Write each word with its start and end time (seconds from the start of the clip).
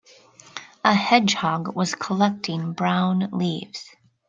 A 0.83 0.95
hedgehog 0.95 1.75
was 1.75 1.93
collecting 1.93 2.73
brown 2.73 3.29
leaves. 3.31 3.87